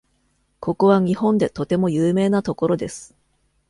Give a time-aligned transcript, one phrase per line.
[0.59, 3.13] ここは日本でとても有名な所です。